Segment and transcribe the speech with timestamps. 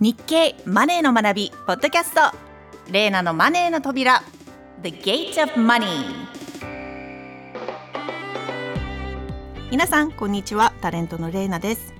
[0.00, 2.20] 日経マネーの学びポッドキャスト。
[2.92, 4.22] レーナのマネーの扉。
[4.80, 6.04] The Gate of Money
[9.72, 10.72] 皆さんこんにちは。
[10.80, 11.92] タレントのレーナです。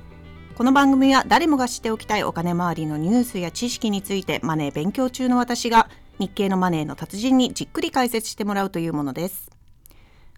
[0.54, 5.88] この番組は誰もが知っておきたいお金周りのニュースや知識についてマネー勉強中の私が
[6.20, 9.50] 日経のマネーの達人にじっくり解説してもらうというものです。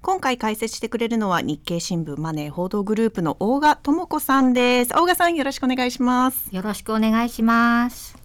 [0.02, 4.94] 今回解説してくれるのは日経新聞マネー報道グループの大賀智子さんです。
[4.94, 6.48] 大賀さんよろしくお願いします。
[6.54, 8.16] よろしくお願いします。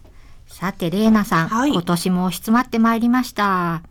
[0.46, 3.82] さてレーナさん、はい、今年も押し詰まってまいりました。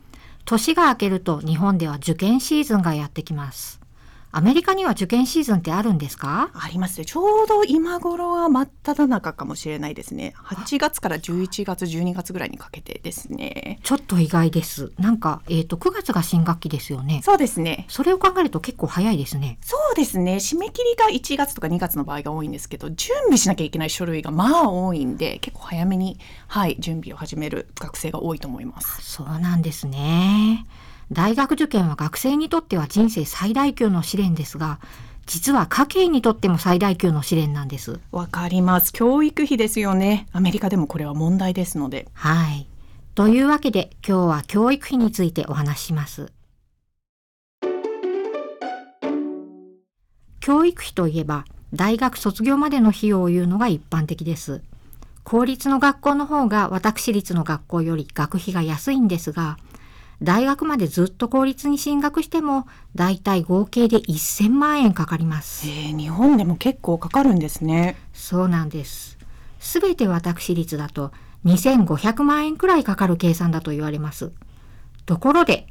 [0.46, 3.80] 年が明けると日本では受験シーズンがやってきます
[4.36, 6.50] アメリカには受験シーズンってあるんですか？
[6.52, 7.06] ありますね。
[7.06, 10.34] ちょうど今頃は真っ只中かもしれないですね。
[10.44, 13.78] 8月から11月、12月ぐらいにかけてですね。
[13.82, 14.92] ちょっと意外です。
[14.98, 17.22] なんか、えっ、ー、と、9月が新学期ですよね。
[17.24, 17.86] そうですね。
[17.88, 19.56] それを考えると結構早いですね。
[19.62, 20.34] そうですね。
[20.34, 26.18] 締め切りが1月とか2月の場合が多いんですけど、準備しなきゃいけない書類がまあ多いんで、結構早めに、
[26.48, 29.00] はい、準備を始める学生が多いと思います。
[29.00, 30.66] そうなんですね。
[31.12, 34.80] 大学受験は学生にとっては人生最大級の試練ですが、
[35.26, 38.00] 実は家計にとっても最大級の試練なんです。
[38.12, 38.92] わかります。
[38.92, 40.26] 教育費ですよね。
[40.32, 42.08] アメリカでもこれは問題ですので。
[42.12, 42.68] はい。
[43.14, 46.32] というわけで今日は教育費についてお話しします。
[50.40, 54.62] 教育費といえば大学卒業までの費用を言うのが一般的です。
[55.24, 59.56] 公立の学校の方が私立の学校より学費が安いんですが、
[60.22, 65.66] 大学までずっと公立に進学しても、だいたい合計で1000万円かかります。
[65.68, 67.96] えー、日本でも結構かかるんですね。
[68.14, 69.18] そうなんです。
[69.60, 71.12] すべて私立だと
[71.44, 74.32] 2500万円くらいかかる計算だと言われます。
[75.04, 75.66] ところで、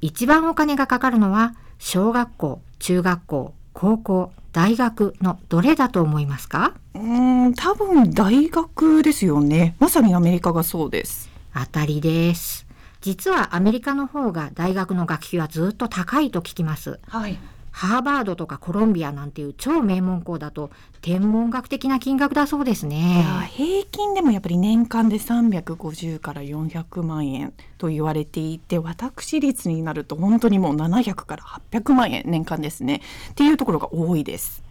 [0.00, 6.72] 一番お金がかかるのは、小学校、中学校、高校、大学のどれだと思いますか？
[6.94, 12.66] うん多分大学ですよねまさにアメリカがそうです当たりです
[13.00, 17.00] 実はアメリカの方が大学の学費はずっと高いと聞きます。
[17.08, 17.38] はい。
[17.72, 20.70] ハーバードとかコロンビアなんていう超名門校だと
[21.02, 23.24] 天文学的な金額だそうですね。
[23.52, 34.64] 平均でもやっぱり年間で350から400万円と言われていて私立になると本当にもう700から800万円年間ですねっていうところが多いです。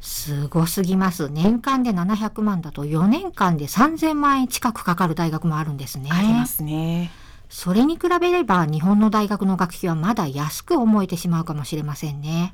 [0.00, 1.28] すごすぎます。
[1.30, 6.10] 年間で700万だと4年間で3000万円近くかかる大学もあるんですね。
[6.12, 7.10] ありますね。
[7.54, 12.52] それに比べれば日本の大学の学費はまだ安く思えてしまうかもしれませんね。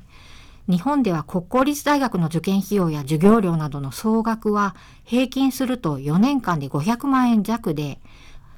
[0.69, 7.99] 日本では国公立大学の受験費用や授業料などの総額は平均すると4年間で500万円弱で、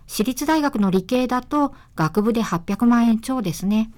[0.05, 3.89] 私立大学の理系だと学部で800万円超ですね。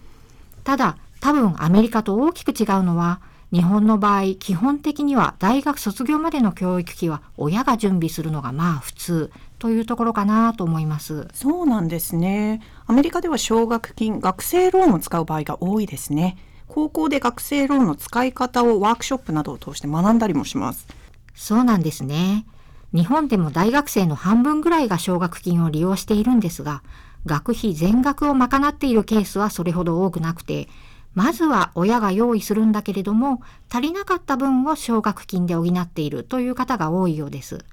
[0.63, 9.31] ただ、多分アメリカと大きく違うのは、日本の場合、基本的には大学卒業までの教育費は親が準備するのがまあ普通。
[9.65, 11.27] というところかなと思います。
[11.33, 12.61] そうなんですね。
[12.85, 16.37] アメリカでは奨学金学生ローンを使う場合が多いですね。
[16.67, 20.85] 高校で学生ローンの使い方をワークショップなどを通して学んだりもします。
[21.33, 22.45] そうなんですね。
[22.93, 26.83] 日本でも大学生の半分ぐらいが奨学金を利用しているんですが
[27.25, 30.69] 学費全額を賄っているケースはそれほど多くなくて
[31.15, 37.65] まずは親が用意するんだけれども足りなかった分を奨学金で補っているという方が多いようです。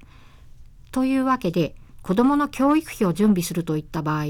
[0.91, 4.25] というわけで子どもの教育費を準備するといった場合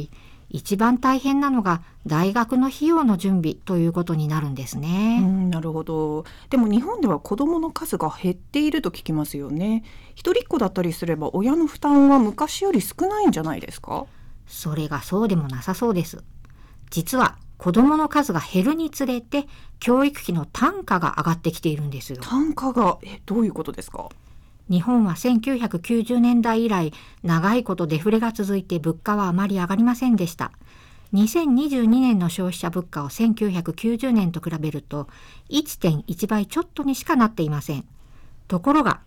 [0.49, 5.19] 一番大変なのが大学の費用の準備ということになるんですね。
[5.49, 6.25] なるほど。
[6.51, 9.83] でも日本では子どもの数が減っていると聞きますよね。
[10.13, 14.05] 一人っ子だったりすれば親の負担は昔より少ないんじゃないですか？
[14.45, 16.23] それがそうでもなさそうです。
[16.91, 19.47] 実は子どもの数が減るにつれて
[19.79, 22.19] 教育費の単価が上がってきているんですよ。
[22.21, 24.09] 単価がえどういうことですか？
[24.69, 26.93] 日本は1990年代以来
[27.23, 30.51] 長いことデフレが続いて物価はあまり上がりませんでした。
[31.13, 35.07] 2022年の消費者物価を1990年と比べると
[35.49, 37.85] 1.1倍ちょっとにしかなっていません。
[38.47, 39.01] ところが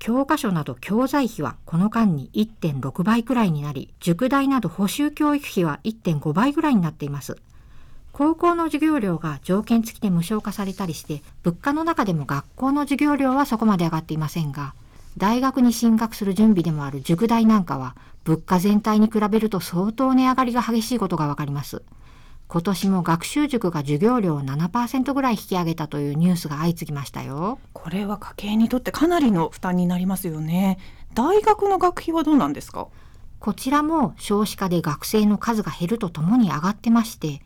[0.00, 7.36] 教科書など教材費はこの間に1.6倍くらいになり、塾代など補修教育費は1.5倍ぐらいになっています。
[8.10, 14.74] 高校の授業料が条件付きで無償化されたりして、物価の中でも学校の授業料はそこまで上がっていませんが、
[15.16, 21.82] 大学に進学する準備でもある塾代なんかは物価全体に比べると相当値上がりが激しいことがわかります。
[22.48, 27.58] 今年も学習塾が授業料を7%ぐらい引き上げたというニュースが相次ぎましたよ。
[27.72, 30.78] これは家計にとってかなりの負担になりますよね。
[31.14, 32.88] 大学の学費はどうなんですか？
[33.38, 37.40] こちらも少子化で学生の数が減るとともに上がってまして、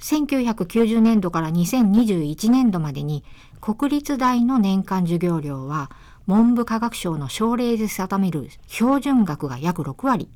[0.00, 3.24] 1990年度から2021年度までに
[3.60, 5.90] 国立大の年間授業料は
[6.28, 10.28] 文部科学省の省令で定める標準額が約6割、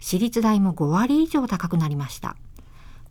[0.00, 2.34] 私立大も5割以上高くなりました。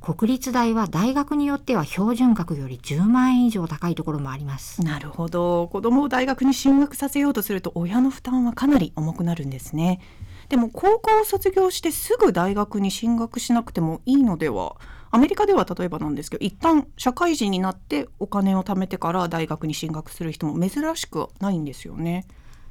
[0.02, 4.82] 国立大は大学によっては標準額より10万円以上高いところもあります。
[4.82, 5.70] なるほど。
[5.70, 10.02] 子供を大学に進学させようとすると親の負担はかなり重くなるんですね。
[10.50, 14.76] でも高校を卒業してすぐ大学に進学しなくてもいいのでは？
[15.12, 22.26] アメリカでは例えばなんですけど一旦社会人になってお金を貯めてから大学に進学する人も珍しくないんですよね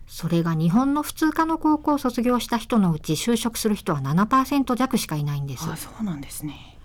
[0.07, 6.79] それが日本の普通科の高校を卒業した人のうち就職する人は7%弱しかいないんですあそうなんですね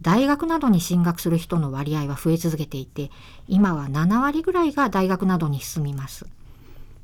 [0.00, 3.10] 大学などに進学する人の割合は増え続けていて、
[3.48, 6.26] 今は7割ぐらいが大学などに進みます。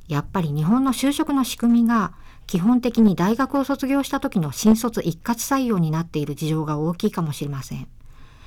[0.07, 2.13] やっぱり日本の就職の仕組みが
[2.47, 7.89] 基本的に大学を卒業した時の新卒一括採用になっている事情が大きいかもしれません。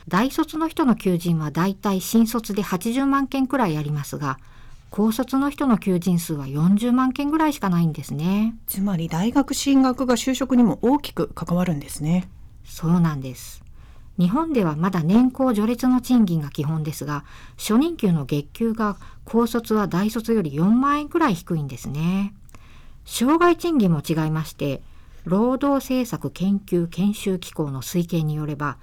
[0.07, 4.39] 大卒の人の求人はだいたい新卒で80万件くらいありますが、
[4.89, 8.56] 高卒の人の求人数は40万件ぐらいしかないんですね。
[8.68, 12.30] つまり大学進学が就職にも大きく関わるんですね。
[12.63, 13.63] そうなんです。
[14.18, 17.25] 日本ではまだ年功序列の賃金が基本ですが、
[17.57, 22.33] 初任給の月給が高卒は大卒より4万円くらい低いんですね。
[23.06, 24.81] 障害賃金も違いまして、
[25.25, 28.77] 労働政策研究研修機構の推計によれば、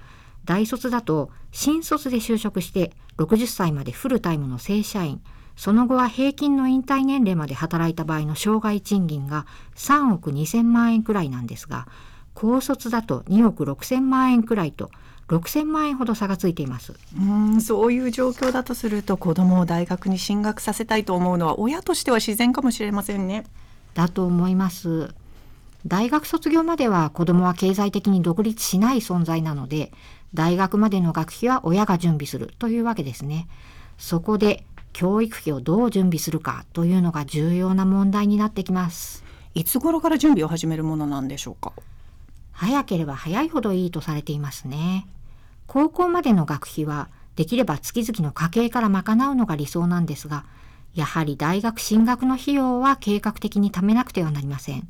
[0.45, 5.21] 大卒だと新卒で就職して60歳までフルタイムの正社員、
[5.57, 9.45] その後は平均の引退年齢まで働いた場合の障害賃金が
[9.75, 11.87] 3億2000万円くらいなんですが、
[12.35, 14.91] 高卒だと2億6000万円くらいと
[15.29, 23.45] 6000万円ほど差がついていますうんそういう状況だとすると子どもを大学に進学させたいと思うのは親としては自然かもしれませんね。
[23.95, 25.13] だと思います。
[25.87, 29.91] 大学卒業までは子どもは経済的に独立しない存在なので
[30.35, 33.47] 大学までの学費は親が準備するというわけですね。
[33.97, 39.23] そこで教育費をどう準備するかというのが重要な問題になってきます。
[39.55, 41.73] いつ頃から準備を始めるものなんでしょうか？
[42.51, 45.07] 早ければ早いほどいいとされていますね。
[45.67, 50.45] 高校までの学費はできれば月々の家計から賄うのが理想なんですが、
[50.93, 54.87] やはり大学進学の費用は計画的に貯めなくてはなりません。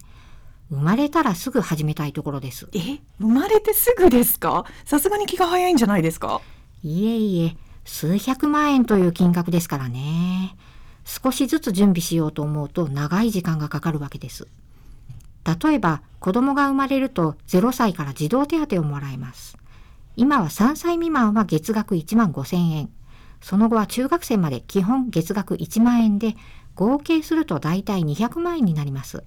[0.70, 2.68] 生まれたらすぐ始めたいところです。
[2.74, 4.66] え、生まれてすぐですか？
[4.84, 6.42] さすがに気が早いんじゃないですか？
[6.84, 10.56] いえいえ、数百万円という金額ですからね。
[11.04, 14.48] 少しずつ準備しようと思うと長い時間がかかるわけです。
[15.64, 19.58] 例えば、子供が生まれると0歳から児童手当をもらえます。
[20.16, 22.90] 今は3歳未満は月額1万5千円。
[23.42, 26.36] その後は中学生まで基本月額1万円で、
[26.74, 29.24] 合計すると大体200万円になります。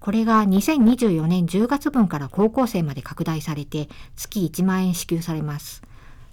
[0.00, 5.82] これが2024年10月分から高校生まで拡大されて月1万円支給されます。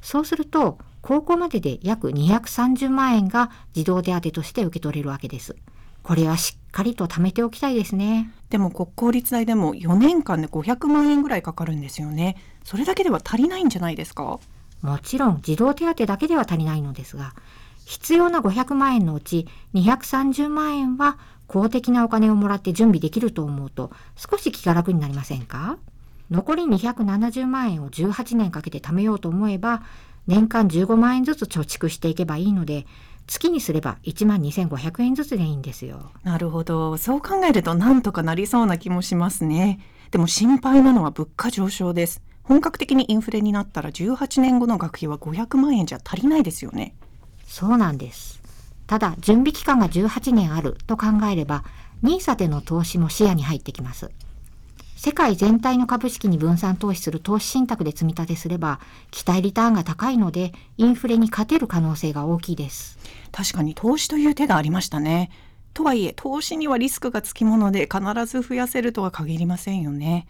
[0.01, 5.55] そうすると高校までで約230万円が児童手当として受け取れるわけです。
[6.03, 8.31] これはしっかりと貯めておきたいですね。
[8.49, 12.37] でも国公立大でも4年間で500万円ぐらいかかるんですよね。
[12.63, 14.39] それだけでは足りないんじゃないですか？
[14.81, 17.33] もちろん児童手当だけでは足りないのですが、
[17.85, 21.17] 必要な500万円のうち230万円は
[21.55, 25.77] 公的なお金をもらって準備できると思うと少し気が楽になりませんか？
[26.29, 29.81] 残り270万円を18年かけて貯めようと思えば
[30.27, 32.85] 年間15万円ずつ貯蓄していけばいいので
[33.25, 36.11] 月にすれば1万2500円ずつでいいんですよ。
[36.23, 36.97] なるほど。
[36.97, 39.79] そう考えるとなんとかなりそうな気もしますね。
[40.11, 42.21] でも心配なのは物価上昇です。
[42.43, 46.95] 本格的にインフレになったら18年後の学費は500万円じゃ足りないですよね。
[47.47, 48.34] そうなんです。
[48.87, 51.63] ただ、準備期間が18年あると考えれば、
[52.03, 54.11] NISA での投資も視野に入ってきます。
[54.95, 58.79] 世界全体の株式に分散投資する投資信託で積み立てすれば、
[59.11, 62.97] 期待リターンが高いので、インフレに勝てる可能性が大きいです。
[63.31, 65.29] 確かに投資という手がありましたね。
[65.73, 70.25] とはいえ、投資にはリスクがつきもので、必ず増やせるとは限りませんよね。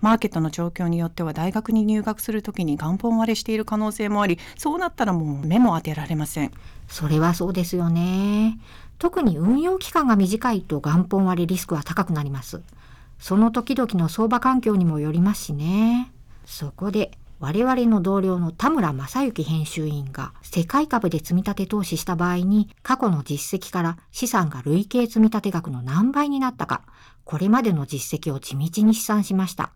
[0.00, 6.52] マーケットの状況によっては大学に入学するときに元本割れしている可能性もあり、そうなったらもう目も当てられません。
[6.86, 8.58] それはそうですよね。
[8.98, 12.62] 特に運用期間が短いと元本割れリスクは高くなります。
[13.18, 16.12] その時々の相場環境にもよりますしね。
[16.44, 26.82] そこで我々の同僚の田村正幸編集員が世界株で積み立て投資した場合に過去の実績から資産が累計積立額の何倍になったか、
[27.24, 29.70] これまでの実績を地道に試算しました。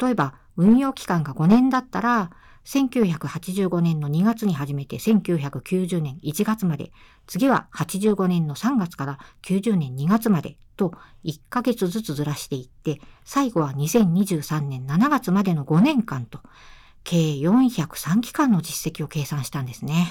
[0.00, 2.30] 例えば運用期間が5年だったら
[2.66, 6.90] 1985年の2月に始めて1990年1月まで、
[7.26, 10.92] 次は85年の3月から90年2月までと
[11.24, 16.40] 1ヶ月ずつずらしていって、最後は2023年7月までの5年間と、
[17.04, 20.10] 計403期間の実績を計算したんですね。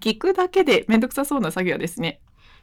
[0.00, 2.20] 聞くだけでめんどくさそうな作業ですね。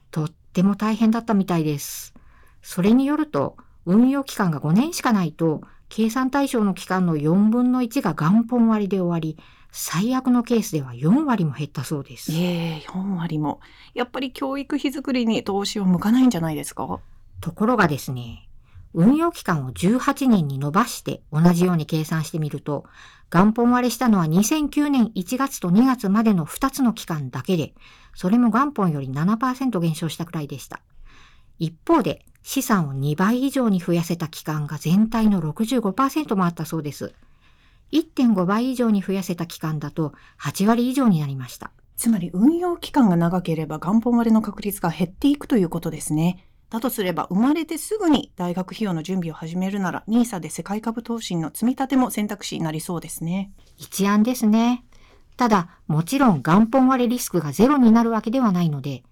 [0.09, 2.13] とっても大変だったみたいです。
[2.61, 5.61] それによると、運用期間が5年しかないと、
[5.95, 9.37] 計算対象の期間の4分の1が元本割で終わり、
[9.71, 12.31] 最悪のケースでは4割も減ったそうです。
[12.31, 13.59] ええ4割も。
[13.93, 16.99] やっぱり教育費作りに投資を向かないんじゃないですか？
[17.41, 18.49] ところがですね、
[18.95, 22.85] 運用期間を18年に伸ばして同じように計算してみると、
[23.31, 27.75] 元本割れしたのは2009年1月と2月までの2つの期間だけで、
[28.15, 30.79] それも元本より7%減少したくらいでした。
[31.63, 37.13] 一方で、資産を2倍以上に増やせた期間が全体の65%もあったそうです。
[37.93, 41.71] 1.5倍以上に増やせた期間だと8割以上になりました。
[41.95, 46.45] つまり運用期間が長ければ元本割れの確率が減っていくということですね。
[46.69, 53.53] だとすれば生まれてすぐに大学費用の準備を始めるなら NISA で世界株投資の積み立ても選択肢になりそうですね。
[53.77, 54.83] 一案ですね。
[55.37, 59.03] ただ、もちろん元本割れリスクがゼロになるわけではないので、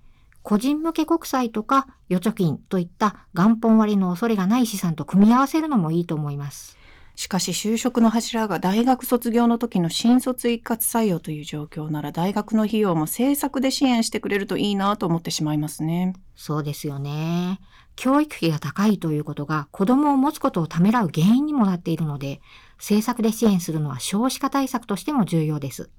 [0.43, 6.77] 個人向け国債とか預貯金といった元本割れの恐れがない資産と組み合わせるのもいいと思います。
[7.15, 16.13] しかし就職の柱が大学卒業の時の新卒一括採用という状況なら大学の費用も政策で支援してくれるといいなと思ってしまいますね。
[16.35, 17.59] そうですよね。
[17.95, 22.41] 教育費が高いということが子供を持つことをためらう原因にもなっているので、
[22.77, 25.91] 政策で支援するのは少子化対策としても重要です。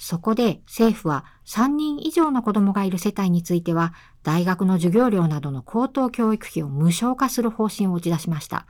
[0.00, 8.66] そこで政府は3人以上の子供がいる世帯については、大学の授業料などの高等教育費を無償化する方針を打ち出しました。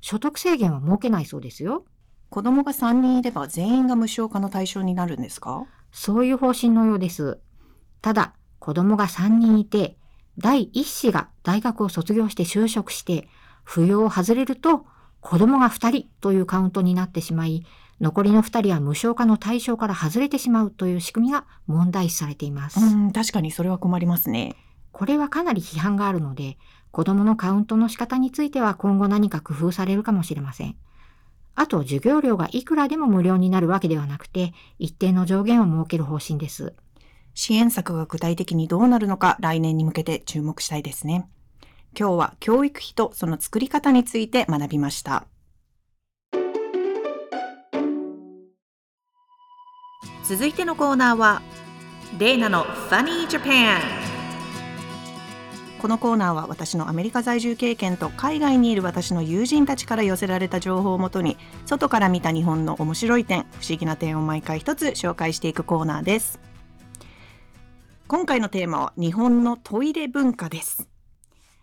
[0.00, 1.84] 所得制限は設けないそうですよ。
[2.30, 5.66] 子供が3人いれば全員が無償化の対象になるんですか？
[5.90, 7.40] そういう方針のようです。
[8.00, 9.96] ただ、子供が3人いて、
[10.38, 13.28] 第一子が大学を卒業して就職して、
[13.66, 14.86] 扶養を外れると、
[15.20, 17.66] 子供が2人というカウントになってしまい、
[18.00, 22.80] 残りの2人は無償化の対象から外れてしまうという仕組みが問題視されています。
[22.80, 24.54] うん、確かにそれは困りますね。
[24.92, 26.58] これはかなり批判があるので、
[26.90, 30.76] 子供のカウントの仕方については今後何か工夫されるかもしれません。
[31.54, 36.74] あと、授業料がいくらでも無料になるわけではなくて、一定の上限を設ける方針です。
[37.34, 41.28] 支援策が具体的にどうなるのか来年に向けて注目したいですね。
[41.98, 45.26] 今日は教育費とその作り方について学びました。
[50.28, 51.40] 続いてのコーナーは、
[52.18, 53.80] レイナの Funny Japan。
[55.80, 66.40] このコーナーは私のアメリカ在住経験と海外にいる私の友人たちから寄せられた情報をもとに外から見た日本の面白い点不思議な点を毎回一つ紹介していくコーナーです
[68.06, 70.88] 今回のテーマは日本のトイレ文化です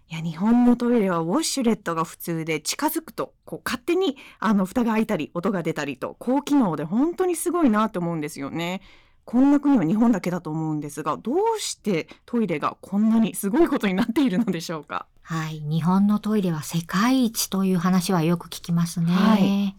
[0.08, 8.82] いや日本のトイレはウォシュレットが普通で近づくとこう勝手にあの蓋が開いたり音が出たりと高機能で本当にすごいなと思うんですよね
[9.24, 15.08] こんな国は日本だけだと思うんですがどうしてトイレがこんなにすごいことになっているのでしょうか？
[15.24, 15.60] はい。
[15.62, 19.12] 日本のトイレは世界一という話はよく聞きますね。
[19.12, 19.76] はい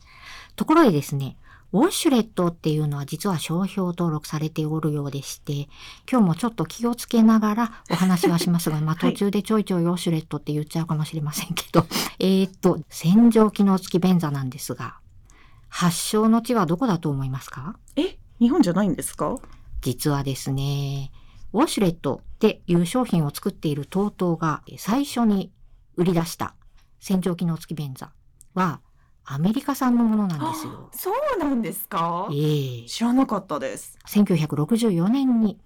[0.57, 1.37] ところでですね、
[1.73, 5.69] ウォシュレットっていうのは実は商標登録されておるようでして、
[6.11, 9.13] 今日もちょっと気をつけながらお話はしますが、 まあはい。
[9.13, 11.87] 途中でちょいちょいウォシュレットって言っちゃうかもしれませんけど、
[12.19, 14.99] えーっと、洗浄機能付き便座なんですが、
[15.69, 17.77] 発祥の地はどこだと思いますか？
[17.97, 19.35] え日本じゃないんですか？
[19.83, 21.11] 実はですね、
[21.53, 25.51] ウォシュレットっていう商品を作っている TOTO が最初に
[25.97, 26.55] 売り出した
[27.01, 28.11] 洗浄機能付き便座
[28.55, 28.81] は
[29.29, 30.89] アメリカ産のものなんですよ。
[30.93, 32.29] そうなんですか？
[32.33, 32.87] ええ。
[32.87, 33.99] 知らなかったです。
[34.07, 35.59] 1964年に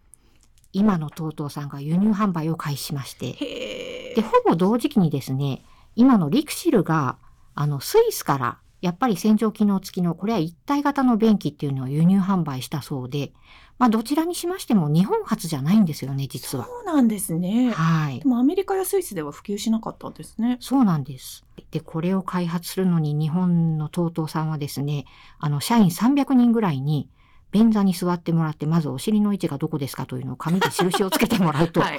[0.73, 5.63] 今の TOTO さんが輸入販売を開始しまして、へで、ほぼ同時期にですね、
[5.95, 7.19] 今のリクシルが、
[7.55, 13.33] あの、スイスから、やっぱり洗浄機能付きの、これは一体型の便器っていうのを輸入販売したそうで、
[13.81, 16.67] まあ、どちらにしましても日本初じゃないんですよね、実は。
[16.67, 18.29] そうなんですねはいで。
[18.29, 21.47] もアメリカやスイスでは普及しなかったんですねそうなんです。
[21.71, 25.07] で、これを開発するのに日本の TOTO さんはですね、
[25.39, 27.09] あの、社員300人ぐらいに、
[27.53, 31.99] 便座に座ってもらって、まずお尻の位置がどこですかというのを紙で印をつけてもらうと、 はい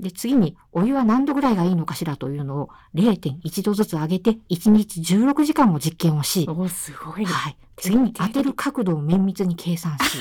[0.00, 7.56] で、次にお湯は何度ぐらいがいいのかしらというのを0.1度ずつ上げて1日16時間も実験をし、おすごいはい。
[7.76, 10.18] 次に当てる角度を綿密に計算し、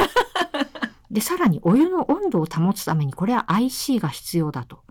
[1.11, 4.83] で、さらにお湯の温度を保つためにこれは IC が必要だと。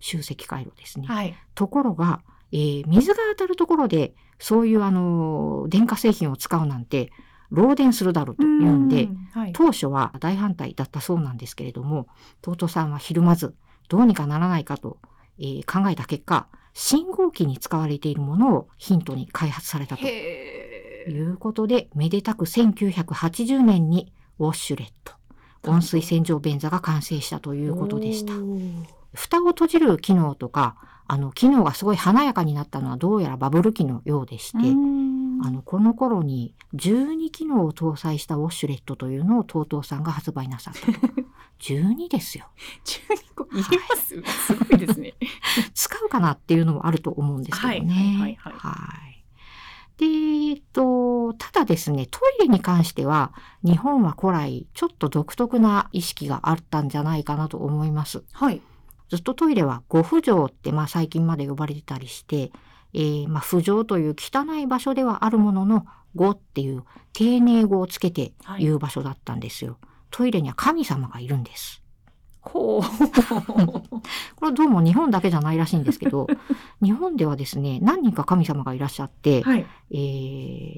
[0.00, 1.06] 集積回路ですね。
[1.06, 1.34] はい。
[1.54, 7.10] ところが、えー水が当たるところで、そういうあのー電化製品を使うなんて、
[7.52, 9.52] 漏電するだろうというんで、はい。
[9.52, 12.08] 当初は大反対だったそうなんですけれども、
[12.42, 13.54] TOTO さんはひるまず、
[13.88, 14.98] どうにかならないかと、
[15.38, 25.14] えー考えた結果、信号機に使われているものをヒントに開発されたということで、めでたく1980年にウォッシュレット、
[25.66, 28.32] 温水洗浄便座が完成したということでした。
[29.14, 30.76] 蓋を閉じる機能とか、
[31.08, 40.92] あの、機能がすごい華やかになったのはどうやらバブル機のようでして、あの、この頃に12機能を搭載したウォッシュレットというのを TOTO さんが発売なさったと。
[41.60, 42.46] 12ですよ。
[42.84, 45.14] 12個入れます、すごいですね。
[45.74, 47.94] 使うかなっていうのもあると思うんですけどね。
[47.94, 49.15] はいはいはいはい
[49.98, 53.32] で、えっと、ただですね、トイレに関しては、
[53.64, 58.22] 日本は古来、ちょっと独特な意識があったんじゃないかなと思います。
[58.32, 58.60] はい。
[59.08, 62.50] ずっとトイレはご不浄って、まあ最近まで呼ばれてたりして、
[62.92, 69.78] えーまあ不浄という汚い場所ではあるものの、ごっていう丁寧語をつけて言う場所だったんですよ。
[70.10, 71.82] トイレには神様がいるんです。
[72.50, 72.82] ほう。
[74.36, 76.26] これどうも日本だけじゃないらしいんですけど、
[76.82, 79.66] 日本ではですね、何人か神様がいらっしゃって、はい。
[79.90, 79.94] え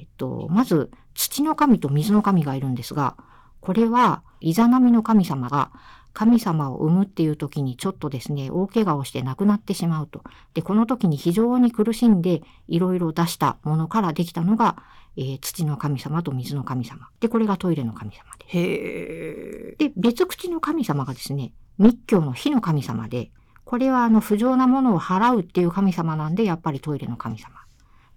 [0.03, 3.15] ーっと、まず土の神と水の神がいるんですが、
[3.59, 5.71] これはイザナミの神様が
[6.13, 10.23] 神様を産むっていう時にちょっとですね、大怪我をして亡くなってしまうと。
[10.53, 14.77] で、この時に非常に苦しんでいろいろ出したものからできたのが、
[15.17, 17.09] えー土の神様と水の神様。
[17.19, 18.57] で、これがトイレの神様です。
[18.57, 19.87] へえ。
[19.89, 23.31] で、別口の神様がですね、密教の火の神様で、
[23.65, 27.55] これはあの不浄なものを払うっていう神様なんで、やっぱりトイレの神様。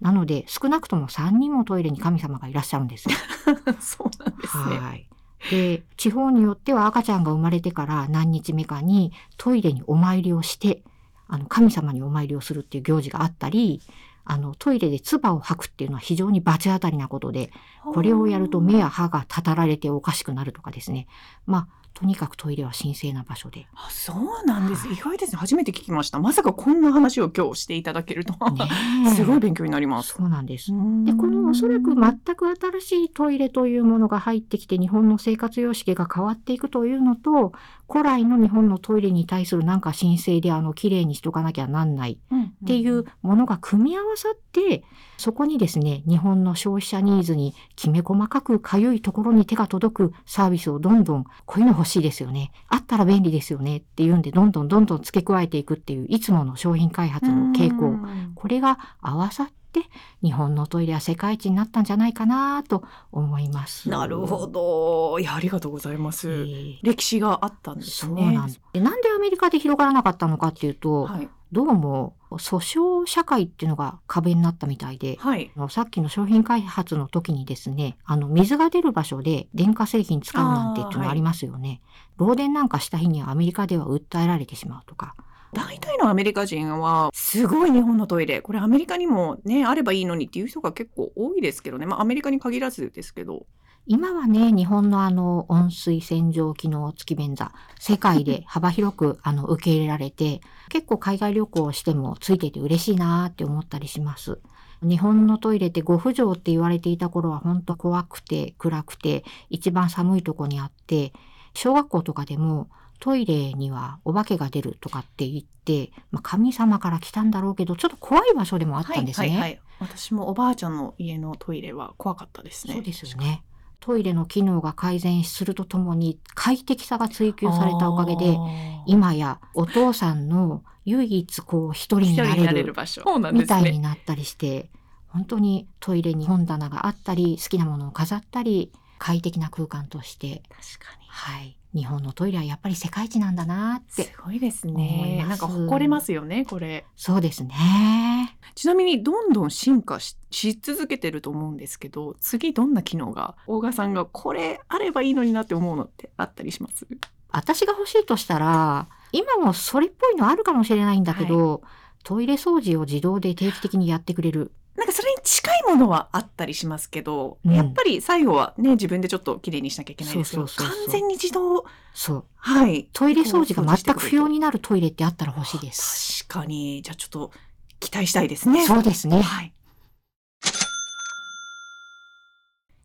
[0.01, 3.15] なので、少なくとも3人もトイレに神様がいらっしゃるんですよ。
[3.79, 4.77] そうなんですね。
[4.77, 5.07] はい。
[5.49, 10.83] で、地方によっては赤ちゃんが生まれてから何日目かにトイレにお参りをして、
[11.27, 13.81] あの、神様にお参りをするっていう行事があったり、
[14.25, 17.51] あの、トイレで唾を吐くっていうのは非常に罰当たりなことで、
[17.93, 21.07] これをやると目や歯がたたられておかしくなるとかですね。
[21.45, 23.67] まあ、とにかくトイレは神聖な場所で。
[23.73, 24.87] あ、そうなんです。
[24.87, 25.37] はい意外ですね。
[25.37, 26.19] 初めて聞きました。
[26.19, 28.51] まさかこんな話を今日していただけるとは。
[28.51, 28.67] ね
[29.07, 30.13] え すごい勉強になります。
[30.17, 30.71] そうなんです。
[31.03, 37.53] でで、このおそらく全く新しいトイレというものが入ってきて日本の生活様式が変わっていくというのと、
[37.89, 44.83] 古来の日本のトイレに対するなんか神聖であの綺麗にしとかなきゃなんないっていうものが組み合わさって、
[45.17, 52.51] そこにですね、日本の消費者ニーズにきめ細かくかゆいところに手が届くサービスをどんどん、こういうの欲しいですよね。
[52.67, 57.95] あったら便利ですよねっていうんで、どんどんどんどん付け加えていくっていう、いつもの商品開発の傾向。
[58.35, 59.81] これが合わさって、
[60.21, 63.89] 日本のトイレは世界一になったんじゃないかなと思います。
[63.89, 65.19] なるほど。
[65.19, 66.29] いや、ありがとうございます。
[66.29, 68.33] えー歴史があったんですそうね。
[68.33, 68.61] なんです。
[68.73, 71.29] でなんでアメリカで広がらなかったのかっていうと、はい。
[71.51, 75.51] どうも訴訟社会っていうのが壁になったみたいで、はい。
[75.69, 81.81] さっきの商品開発の時にですね、あの、水が出る場所で電化製品使うなんてっていうのがありますよね。
[82.17, 85.15] 漏電なんかした日にはアメリカでは訴えられてしまうとか。
[85.53, 88.41] 大体のアメリカ人は、すごい日本のトイレ。
[88.41, 91.85] これアメリカにもね、あればいいのにっていう人が結構多いですけどね。
[91.85, 93.45] まあアメリカに限らずですけど。
[93.85, 100.39] 今はね、日本のあの、温水洗浄機能付き便座、世界で 幅広くあの、受け入れられて、
[100.69, 104.39] 結構海外旅行をしてもついてて嬉しいなーって思ったりします。
[104.81, 111.13] 日本のトイレってご不浄って言われていた頃は本当怖くて暗くて一番寒いとこにあって、
[111.53, 112.69] 小学校とかでも
[113.03, 119.27] トイレにはお化けが出るとかって言って、まあ、神様から来たんだろうけど、ちょっと怖い場所でもあったんですね。
[119.27, 119.61] はいはいはい。
[119.81, 122.75] 私もおばあちゃんの家のトイレは怖かったですね。
[122.75, 123.43] そうですよね。
[123.81, 128.37] トイレの機能が改善するとともに快適さが追求されたおかげで、
[128.85, 133.03] 今やお父さんの唯一こう一人一になれれるる場所。
[133.33, 133.79] みたいに。
[133.79, 134.69] なったりして、
[135.07, 141.07] 本当にトイレに本棚があったり、好きなものを飾ったり、快適な空間として、確かに。
[141.09, 141.57] はい。
[141.73, 144.03] 日本のトイレはやっぱり世界一なんだなって。
[144.03, 145.25] すごいですね。
[145.27, 146.85] なんか誇れますよね、これ。
[146.95, 148.37] そうですね。
[148.55, 156.85] ちなみにどんどん進化しし続けてると思うんですけど、次どんな機能が、大賀さんがこれあればいいのになって思うのってあったりします？
[157.31, 161.63] 私が欲しいとしたら、今もそれっぽいのあるかもしれないんだけど、
[162.03, 164.51] トイレ掃除を自動で定期的にやってくれる。
[164.75, 172.25] なんかそれに近いものはあったりしますけど、うんやっぱり最後はね、自分でちょっと綺麗にしなきゃいけないですけど、そうそうそうそう完全に自動、そう。
[172.35, 172.89] はい。
[172.91, 174.33] トイレ掃除が全く不要に。
[174.33, 176.23] になるトイレってあったら欲しいです。
[176.25, 176.81] 確かに。
[176.81, 177.31] じゃあちょっと
[177.79, 178.65] 期待したいですね。
[178.65, 179.21] そうですね。
[179.21, 179.53] はい。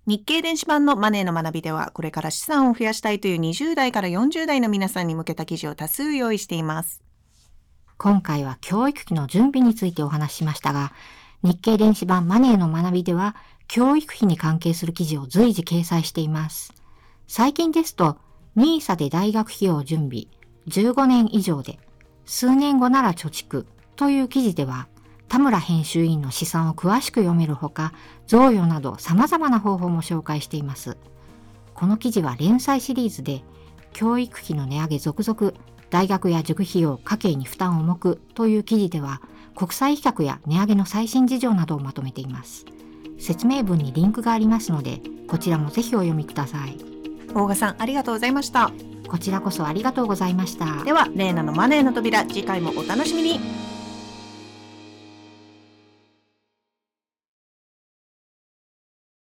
[0.06, 7.02] 日経電子版のマネーの学びでは、これから資産を増やしたいという20代から40代の皆さんに向けた記事を多数用意しています。
[7.96, 10.92] 今回は教育費の準備についてお話ししましたが、
[11.42, 13.36] 日経電子版マネーの学びでは、
[13.68, 16.74] 教育費に関係する記事を随時掲載しています。
[17.28, 18.18] 最近ですと、
[18.56, 20.26] NISA で大学費用準備、
[20.66, 21.78] 15年以上で、
[22.24, 24.88] 数年後なら貯蓄という記事では、
[25.28, 27.92] 田村編集員の試算を詳しく読めるほか、
[28.26, 30.96] 贈与など様々な方法も紹介しています。
[31.74, 33.44] この記事は連載シリーズで、
[33.92, 35.52] 教育費の値上げ続々、
[35.90, 39.22] 大学や塾費用家計に負担重くという記事では
[39.58, 42.64] 国際比較や値上げの最新事情などをまとめています。
[43.18, 46.78] 説明文にリンクがありますのでこちらもぜひお読みください。
[47.34, 48.70] 大賀さんありがとうございました。
[49.08, 50.84] こちらこそありがとうございました。
[50.84, 53.40] ではレーナのマネーの扉次回もお楽しみに